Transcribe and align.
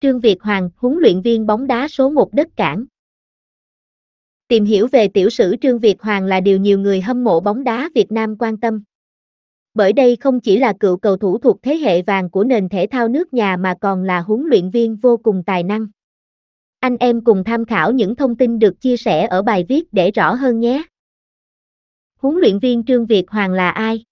Trương 0.00 0.20
Việt 0.20 0.42
Hoàng, 0.42 0.70
huấn 0.76 0.98
luyện 0.98 1.22
viên 1.22 1.46
bóng 1.46 1.66
đá 1.66 1.88
số 1.88 2.10
1 2.10 2.32
đất 2.32 2.48
cảng. 2.56 2.84
Tìm 4.48 4.64
hiểu 4.64 4.88
về 4.92 5.08
tiểu 5.08 5.30
sử 5.30 5.56
Trương 5.60 5.78
Việt 5.78 6.02
Hoàng 6.02 6.24
là 6.24 6.40
điều 6.40 6.58
nhiều 6.58 6.78
người 6.78 7.00
hâm 7.00 7.24
mộ 7.24 7.40
bóng 7.40 7.64
đá 7.64 7.90
Việt 7.94 8.12
Nam 8.12 8.36
quan 8.38 8.56
tâm. 8.56 8.82
Bởi 9.74 9.92
đây 9.92 10.16
không 10.16 10.40
chỉ 10.40 10.58
là 10.58 10.72
cựu 10.80 10.96
cầu 10.96 11.16
thủ 11.16 11.38
thuộc 11.38 11.62
thế 11.62 11.76
hệ 11.76 12.02
vàng 12.02 12.30
của 12.30 12.44
nền 12.44 12.68
thể 12.68 12.86
thao 12.90 13.08
nước 13.08 13.34
nhà 13.34 13.56
mà 13.56 13.74
còn 13.80 14.02
là 14.02 14.20
huấn 14.20 14.42
luyện 14.46 14.70
viên 14.70 14.96
vô 14.96 15.16
cùng 15.16 15.42
tài 15.46 15.62
năng. 15.62 15.86
Anh 16.80 16.96
em 16.96 17.24
cùng 17.24 17.44
tham 17.44 17.64
khảo 17.64 17.92
những 17.92 18.16
thông 18.16 18.36
tin 18.36 18.58
được 18.58 18.80
chia 18.80 18.96
sẻ 18.96 19.26
ở 19.26 19.42
bài 19.42 19.64
viết 19.68 19.92
để 19.92 20.10
rõ 20.10 20.34
hơn 20.34 20.60
nhé. 20.60 20.82
Huấn 22.16 22.36
luyện 22.36 22.58
viên 22.58 22.84
Trương 22.84 23.06
Việt 23.06 23.30
Hoàng 23.30 23.52
là 23.52 23.70
ai? 23.70 24.04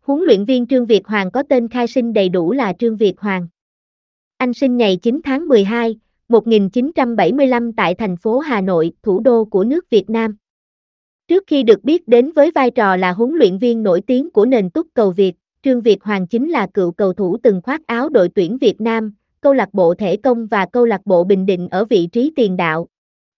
Huấn 0.00 0.20
luyện 0.20 0.44
viên 0.44 0.66
Trương 0.66 0.86
Việt 0.86 1.06
Hoàng 1.06 1.30
có 1.30 1.42
tên 1.48 1.68
khai 1.68 1.86
sinh 1.86 2.12
đầy 2.12 2.28
đủ 2.28 2.52
là 2.52 2.72
Trương 2.78 2.96
Việt 2.96 3.20
Hoàng. 3.20 3.48
Anh 4.38 4.54
sinh 4.54 4.76
ngày 4.76 4.96
9 4.96 5.20
tháng 5.24 5.48
12, 5.48 5.96
1975 6.28 7.72
tại 7.72 7.94
thành 7.94 8.16
phố 8.16 8.38
Hà 8.38 8.60
Nội, 8.60 8.92
thủ 9.02 9.20
đô 9.20 9.44
của 9.44 9.64
nước 9.64 9.90
Việt 9.90 10.10
Nam. 10.10 10.36
Trước 11.28 11.44
khi 11.46 11.62
được 11.62 11.84
biết 11.84 12.08
đến 12.08 12.30
với 12.32 12.50
vai 12.50 12.70
trò 12.70 12.96
là 12.96 13.12
huấn 13.12 13.32
luyện 13.34 13.58
viên 13.58 13.82
nổi 13.82 14.00
tiếng 14.00 14.30
của 14.30 14.46
nền 14.46 14.70
túc 14.70 14.86
cầu 14.94 15.10
Việt, 15.10 15.34
Trương 15.62 15.80
Việt 15.80 16.04
Hoàng 16.04 16.26
chính 16.26 16.50
là 16.50 16.66
cựu 16.74 16.92
cầu 16.92 17.12
thủ 17.12 17.36
từng 17.42 17.60
khoác 17.62 17.86
áo 17.86 18.08
đội 18.08 18.28
tuyển 18.34 18.58
Việt 18.58 18.80
Nam, 18.80 19.14
câu 19.40 19.52
lạc 19.52 19.68
bộ 19.72 19.94
Thể 19.94 20.16
Công 20.16 20.46
và 20.46 20.66
câu 20.72 20.84
lạc 20.84 21.00
bộ 21.04 21.24
Bình 21.24 21.46
Định 21.46 21.68
ở 21.68 21.84
vị 21.84 22.08
trí 22.12 22.32
tiền 22.36 22.56
đạo. 22.56 22.86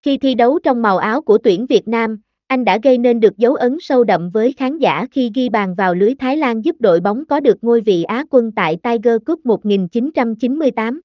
Khi 0.03 0.19
thi 0.19 0.35
đấu 0.35 0.59
trong 0.59 0.83
màu 0.83 0.99
áo 0.99 1.21
của 1.21 1.39
tuyển 1.39 1.67
Việt 1.67 1.89
Nam, 1.89 2.21
anh 2.51 2.65
đã 2.65 2.79
gây 2.83 2.99
nên 2.99 3.21
được 3.21 3.37
dấu 3.37 3.55
ấn 3.55 3.77
sâu 3.81 4.05
đậm 4.05 4.31
với 4.31 4.53
khán 4.53 4.79
giả 4.79 5.07
khi 5.11 5.31
ghi 5.35 5.49
bàn 5.49 5.75
vào 5.75 5.95
lưới 5.95 6.15
Thái 6.15 6.37
Lan 6.37 6.65
giúp 6.65 6.77
đội 6.79 7.01
bóng 7.01 7.25
có 7.25 7.41
được 7.41 7.65
ngôi 7.65 7.81
vị 7.81 8.03
Á 8.03 8.25
quân 8.31 8.53
tại 8.53 8.77
Tiger 8.83 9.17
Cup 9.27 9.47
1998. 9.47 11.01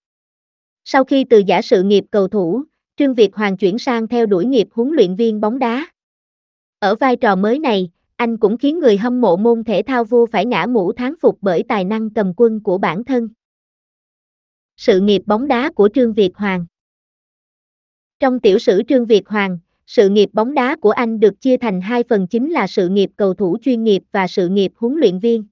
Sau 0.83 1.03
khi 1.03 1.23
từ 1.29 1.37
giả 1.37 1.61
sự 1.61 1.83
nghiệp 1.83 2.03
cầu 2.11 2.27
thủ, 2.27 2.63
Trương 2.97 3.13
Việt 3.13 3.35
Hoàng 3.35 3.57
chuyển 3.57 3.77
sang 3.77 4.07
theo 4.07 4.25
đuổi 4.25 4.45
nghiệp 4.45 4.67
huấn 4.71 4.89
luyện 4.89 5.15
viên 5.15 5.41
bóng 5.41 5.59
đá. 5.59 5.87
Ở 6.79 6.95
vai 6.95 7.15
trò 7.15 7.35
mới 7.35 7.59
này, 7.59 7.89
anh 8.15 8.37
cũng 8.37 8.57
khiến 8.57 8.79
người 8.79 8.97
hâm 8.97 9.21
mộ 9.21 9.37
môn 9.37 9.63
thể 9.63 9.81
thao 9.87 10.03
vua 10.03 10.25
phải 10.25 10.45
ngã 10.45 10.65
mũ 10.65 10.93
tháng 10.93 11.15
phục 11.21 11.37
bởi 11.41 11.63
tài 11.67 11.83
năng 11.83 12.09
cầm 12.09 12.33
quân 12.37 12.63
của 12.63 12.77
bản 12.77 13.03
thân. 13.03 13.29
Sự 14.77 14.99
nghiệp 14.99 15.21
bóng 15.25 15.47
đá 15.47 15.71
của 15.71 15.89
Trương 15.93 16.13
Việt 16.13 16.35
Hoàng 16.35 16.65
Trong 18.19 18.39
tiểu 18.39 18.59
sử 18.59 18.81
Trương 18.87 19.05
Việt 19.05 19.27
Hoàng, 19.27 19.59
sự 19.87 20.09
nghiệp 20.09 20.29
bóng 20.33 20.53
đá 20.53 20.75
của 20.75 20.91
anh 20.91 21.19
được 21.19 21.41
chia 21.41 21.57
thành 21.57 21.81
hai 21.81 22.03
phần 22.09 22.27
chính 22.27 22.51
là 22.51 22.67
sự 22.67 22.89
nghiệp 22.89 23.09
cầu 23.15 23.33
thủ 23.33 23.57
chuyên 23.61 23.83
nghiệp 23.83 24.03
và 24.11 24.27
sự 24.27 24.47
nghiệp 24.47 24.71
huấn 24.75 24.95
luyện 24.95 25.19
viên. 25.19 25.43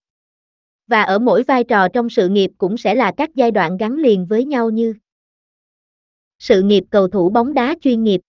Và 0.88 1.02
ở 1.02 1.20
mỗi 1.20 1.44
vai 1.44 1.64
trò 1.64 1.88
trong 1.88 2.10
sự 2.10 2.30
nghiệp 2.30 2.52
cũng 2.58 2.78
sẽ 2.78 2.96
là 2.96 3.12
các 3.18 3.36
giai 3.36 3.52
đoạn 3.52 3.78
gắn 3.78 3.96
liền 3.96 4.26
với 4.26 4.46
nhau 4.46 4.70
như 4.70 4.94
Sự 6.40 6.62
nghiệp 6.62 6.84
cầu 6.90 7.08
thủ 7.08 7.30
bóng 7.30 7.54
đá 7.54 7.76
chuyên 7.82 8.04
nghiệp 8.04 8.22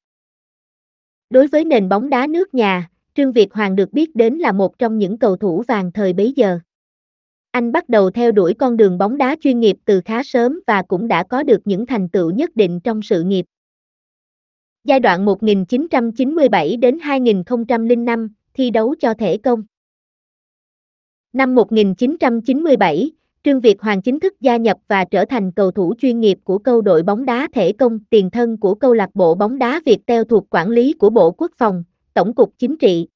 Đối 1.30 1.46
với 1.46 1.64
nền 1.64 1.88
bóng 1.88 2.10
đá 2.10 2.26
nước 2.26 2.54
nhà, 2.54 2.88
Trương 3.14 3.32
Việt 3.32 3.54
Hoàng 3.54 3.76
được 3.76 3.92
biết 3.92 4.16
đến 4.16 4.34
là 4.34 4.52
một 4.52 4.78
trong 4.78 4.98
những 4.98 5.18
cầu 5.18 5.36
thủ 5.36 5.62
vàng 5.68 5.92
thời 5.92 6.12
bấy 6.12 6.32
giờ. 6.36 6.58
Anh 7.50 7.72
bắt 7.72 7.88
đầu 7.88 8.10
theo 8.10 8.32
đuổi 8.32 8.54
con 8.54 8.76
đường 8.76 8.98
bóng 8.98 9.18
đá 9.18 9.36
chuyên 9.40 9.60
nghiệp 9.60 9.76
từ 9.84 10.00
khá 10.04 10.22
sớm 10.22 10.60
và 10.66 10.82
cũng 10.82 11.08
đã 11.08 11.22
có 11.22 11.42
được 11.42 11.60
những 11.64 11.86
thành 11.86 12.08
tựu 12.08 12.30
nhất 12.30 12.50
định 12.56 12.80
trong 12.84 13.02
sự 13.02 13.22
nghiệp. 13.22 13.44
Giai 14.86 15.00
đoạn 15.00 15.24
1997 15.24 16.76
đến 16.76 16.98
2005, 17.02 18.28
thi 18.54 18.70
đấu 18.70 18.94
cho 19.00 19.14
thể 19.14 19.36
công. 19.36 19.62
Năm 21.32 21.54
1997, 21.54 23.10
Trương 23.44 23.60
Việt 23.60 23.82
Hoàng 23.82 24.02
chính 24.02 24.20
thức 24.20 24.40
gia 24.40 24.56
nhập 24.56 24.76
và 24.88 25.04
trở 25.04 25.24
thành 25.24 25.52
cầu 25.52 25.70
thủ 25.70 25.94
chuyên 25.98 26.20
nghiệp 26.20 26.38
của 26.44 26.58
câu 26.58 26.80
đội 26.80 27.02
bóng 27.02 27.24
đá 27.24 27.48
thể 27.52 27.72
công 27.72 27.98
tiền 28.10 28.30
thân 28.30 28.56
của 28.56 28.74
câu 28.74 28.94
lạc 28.94 29.10
bộ 29.14 29.34
bóng 29.34 29.58
đá 29.58 29.80
Việt 29.86 30.06
Teo 30.06 30.24
thuộc 30.24 30.46
quản 30.50 30.70
lý 30.70 30.92
của 30.92 31.10
Bộ 31.10 31.30
Quốc 31.30 31.52
phòng, 31.58 31.84
Tổng 32.14 32.34
cục 32.34 32.54
Chính 32.58 32.76
trị. 32.76 33.08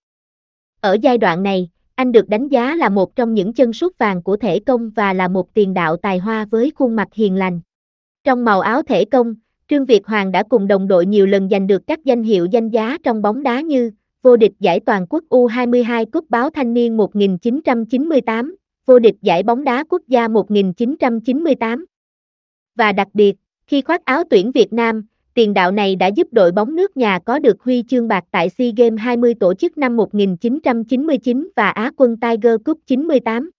Ở 0.81 0.97
giai 1.03 1.19
đoạn 1.19 1.43
này, 1.43 1.69
anh 1.95 2.13
được 2.13 2.29
đánh 2.29 2.49
giá 2.49 2.75
là 2.75 2.89
một 2.89 3.17
trong 3.17 3.35
những 3.35 3.53
chân 3.53 3.73
sút 3.73 3.99
vàng 3.99 4.23
của 4.23 4.37
thể 4.37 4.59
công 4.59 4.91
và 4.91 5.13
là 5.13 5.29
một 5.29 5.55
tiền 5.55 5.75
đạo 5.75 5.97
tài 5.97 6.19
hoa 6.19 6.45
với 6.51 6.73
khuôn 6.75 6.97
mặt 6.97 7.09
hiền 7.15 7.37
lành. 7.37 7.61
Trong 8.25 8.45
màu 8.45 8.61
áo 8.61 8.83
thể 8.83 9.05
công, 9.05 9.35
Trương 9.71 9.85
Việt 9.85 10.07
Hoàng 10.07 10.33
đã 10.33 10.43
cùng 10.43 10.67
đồng 10.67 10.89
đội 10.89 11.07
nhiều 11.07 11.27
lần 11.27 11.49
giành 11.49 11.67
được 11.67 11.87
các 11.87 12.05
danh 12.05 12.23
hiệu 12.23 12.47
danh 12.47 12.69
giá 12.69 12.99
trong 13.03 13.23
bóng 13.23 13.43
đá 13.43 13.61
như 13.61 13.91
vô 14.23 14.37
địch 14.37 14.53
giải 14.61 14.81
toàn 14.81 15.07
quốc 15.11 15.25
U22 15.31 16.07
Cúp 16.13 16.31
báo 16.31 16.51
thanh 16.51 16.75
niên 16.75 16.97
1998, 16.97 18.57
vô 18.87 18.99
địch 18.99 19.15
giải 19.23 19.43
bóng 19.43 19.65
đá 19.65 19.85
quốc 19.89 20.03
gia 20.09 20.29
1998. 20.29 21.85
Và 22.77 22.93
đặc 22.93 23.09
biệt, 23.15 23.37
khi 23.67 23.83
khoác 23.83 24.05
áo 24.05 24.23
tuyển 24.31 24.53
Việt 24.53 24.73
Nam, 24.73 25.05
tiền 25.35 25.55
đạo 25.55 25.71
này 25.71 25.97
đã 25.97 26.07
giúp 26.07 26.29
đội 26.33 26.53
bóng 26.53 26.77
nước 26.77 26.97
nhà 26.97 27.19
có 27.19 27.39
được 27.39 27.63
huy 27.63 27.85
chương 27.89 28.09
bạc 28.09 28.25
tại 28.31 28.49
SEA 28.49 28.71
Games 28.77 29.01
20 29.01 29.35
tổ 29.35 29.55
chức 29.55 29.79
năm 29.79 29.97
1999 29.97 31.49
và 31.57 31.71
Á 31.71 31.93
quân 31.97 32.17
Tiger 32.21 32.55
Cup 32.65 32.79
98. 32.87 33.51